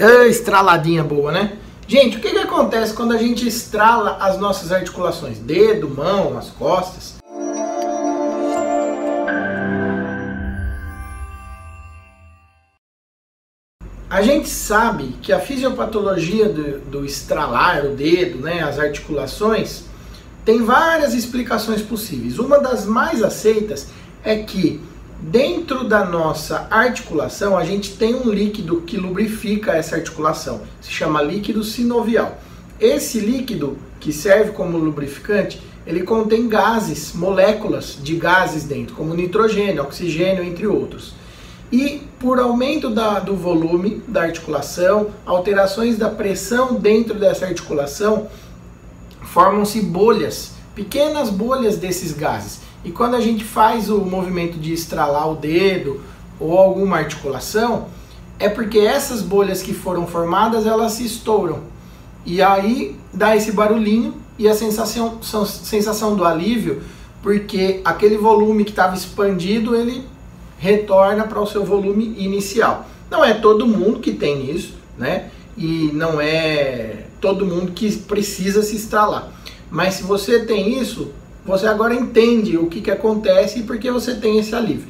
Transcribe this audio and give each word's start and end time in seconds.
Ah, 0.00 0.28
estraladinha 0.28 1.02
boa, 1.02 1.32
né? 1.32 1.58
Gente, 1.88 2.18
o 2.18 2.20
que, 2.20 2.30
que 2.30 2.38
acontece 2.38 2.94
quando 2.94 3.14
a 3.14 3.16
gente 3.16 3.48
estrala 3.48 4.18
as 4.20 4.38
nossas 4.38 4.70
articulações? 4.70 5.38
Dedo, 5.38 5.88
mão, 5.88 6.38
as 6.38 6.50
costas. 6.50 7.16
A 14.08 14.22
gente 14.22 14.48
sabe 14.48 15.16
que 15.20 15.32
a 15.32 15.40
fisiopatologia 15.40 16.48
do, 16.48 16.78
do 16.78 17.04
estralar 17.04 17.84
o 17.84 17.96
dedo, 17.96 18.38
né, 18.38 18.62
as 18.62 18.78
articulações, 18.78 19.82
tem 20.44 20.62
várias 20.62 21.12
explicações 21.12 21.82
possíveis. 21.82 22.38
Uma 22.38 22.60
das 22.60 22.86
mais 22.86 23.20
aceitas 23.20 23.88
é 24.22 24.36
que 24.36 24.80
dentro 25.20 25.84
da 25.84 26.04
nossa 26.04 26.66
articulação 26.70 27.56
a 27.56 27.64
gente 27.64 27.96
tem 27.96 28.14
um 28.14 28.30
líquido 28.30 28.82
que 28.82 28.96
lubrifica 28.96 29.72
essa 29.72 29.96
articulação, 29.96 30.62
se 30.80 30.90
chama 30.90 31.22
líquido 31.22 31.62
sinovial. 31.62 32.38
Esse 32.80 33.18
líquido 33.18 33.76
que 33.98 34.12
serve 34.12 34.52
como 34.52 34.78
lubrificante, 34.78 35.60
ele 35.86 36.02
contém 36.02 36.48
gases, 36.48 37.12
moléculas 37.12 37.98
de 38.00 38.14
gases 38.14 38.64
dentro, 38.64 38.94
como 38.94 39.14
nitrogênio, 39.14 39.82
oxigênio, 39.82 40.44
entre 40.44 40.66
outros. 40.66 41.14
E 41.70 42.02
por 42.18 42.38
aumento 42.38 42.88
da, 42.88 43.18
do 43.18 43.34
volume 43.34 44.02
da 44.08 44.22
articulação, 44.22 45.10
alterações 45.26 45.98
da 45.98 46.08
pressão 46.08 46.74
dentro 46.74 47.14
dessa 47.14 47.46
articulação, 47.46 48.28
formam-se 49.22 49.80
bolhas, 49.80 50.52
pequenas 50.74 51.28
bolhas 51.28 51.76
desses 51.76 52.12
gases. 52.12 52.60
E 52.84 52.90
quando 52.90 53.16
a 53.16 53.20
gente 53.20 53.44
faz 53.44 53.90
o 53.90 53.98
movimento 53.98 54.58
de 54.58 54.72
estralar 54.72 55.30
o 55.30 55.34
dedo 55.34 56.00
ou 56.38 56.56
alguma 56.56 56.98
articulação, 56.98 57.86
é 58.38 58.48
porque 58.48 58.78
essas 58.78 59.20
bolhas 59.20 59.62
que 59.62 59.74
foram 59.74 60.06
formadas, 60.06 60.64
elas 60.64 60.92
se 60.92 61.04
estouram. 61.04 61.60
E 62.24 62.40
aí 62.40 62.96
dá 63.12 63.34
esse 63.36 63.52
barulhinho 63.52 64.14
e 64.38 64.48
a 64.48 64.54
sensação, 64.54 65.18
sensação 65.22 66.14
do 66.14 66.24
alívio, 66.24 66.82
porque 67.22 67.80
aquele 67.84 68.16
volume 68.16 68.64
que 68.64 68.70
estava 68.70 68.94
expandido, 68.94 69.74
ele 69.74 70.04
retorna 70.58 71.24
para 71.24 71.40
o 71.40 71.46
seu 71.46 71.64
volume 71.64 72.14
inicial. 72.16 72.86
Não 73.10 73.24
é 73.24 73.34
todo 73.34 73.66
mundo 73.66 74.00
que 74.00 74.12
tem 74.12 74.50
isso, 74.50 74.74
né? 74.96 75.30
E 75.56 75.90
não 75.92 76.20
é 76.20 77.06
todo 77.20 77.44
mundo 77.44 77.72
que 77.72 77.90
precisa 77.96 78.62
se 78.62 78.76
instalar. 78.76 79.32
Mas 79.70 79.94
se 79.94 80.02
você 80.04 80.44
tem 80.44 80.80
isso, 80.80 81.10
você 81.48 81.66
agora 81.66 81.94
entende 81.94 82.58
o 82.58 82.66
que, 82.66 82.82
que 82.82 82.90
acontece 82.90 83.60
e 83.60 83.62
por 83.62 83.78
que 83.78 83.90
você 83.90 84.14
tem 84.14 84.38
esse 84.38 84.54
alívio. 84.54 84.86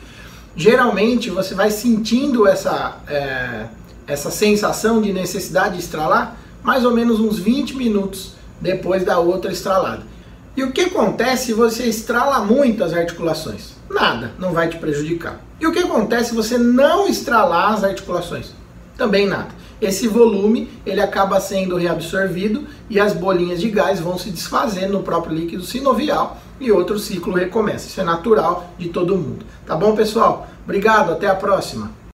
Geralmente 0.57 1.31
você 1.31 1.55
vai 1.55 1.71
sentindo 1.71 2.49
essa, 2.49 2.97
é, 3.07 3.67
essa 4.09 4.29
sensação 4.29 5.01
de 5.01 5.13
necessidade 5.13 5.77
de 5.77 5.81
estralar 5.81 6.37
mais 6.63 6.85
ou 6.85 6.93
menos 6.93 7.21
uns 7.21 7.39
20 7.39 7.77
minutos 7.77 8.33
depois 8.61 9.05
da 9.05 9.21
outra 9.21 9.53
estralada. 9.53 10.03
E 10.57 10.65
o 10.65 10.73
que 10.73 10.81
acontece 10.81 11.47
se 11.47 11.53
você 11.53 11.85
estrala 11.85 12.41
muito 12.41 12.83
as 12.83 12.93
articulações? 12.93 13.75
Nada, 13.89 14.33
não 14.37 14.53
vai 14.53 14.69
te 14.69 14.77
prejudicar. 14.79 15.41
E 15.61 15.67
o 15.67 15.73
que 15.73 15.79
acontece 15.79 16.31
se 16.31 16.35
você 16.35 16.59
não 16.59 17.07
estralar 17.07 17.75
as 17.75 17.85
articulações? 17.85 18.53
Também 18.99 19.27
nada. 19.27 19.49
Esse 19.81 20.09
volume 20.09 20.69
ele 20.85 21.01
acaba 21.01 21.41
sendo 21.41 21.77
reabsorvido 21.77 22.67
e 22.91 22.99
as 22.99 23.13
bolinhas 23.13 23.61
de 23.61 23.71
gás 23.71 24.01
vão 24.01 24.19
se 24.19 24.29
desfazendo 24.29 24.95
no 24.95 25.05
próprio 25.05 25.37
líquido 25.37 25.63
sinovial 25.63 26.37
e 26.61 26.73
outro 26.73 26.99
ciclo 26.99 27.33
recomeça. 27.33 27.87
Isso 27.87 28.01
é 28.01 28.05
natural 28.05 28.75
de 28.77 28.89
todo 28.89 29.17
mundo. 29.17 29.47
Tá 29.65 29.77
bom, 29.77 29.95
pessoal? 29.95 30.49
Obrigado, 30.65 31.13
até 31.13 31.29
a 31.29 31.35
próxima. 31.37 31.98